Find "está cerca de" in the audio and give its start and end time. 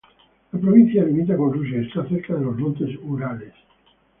1.85-2.41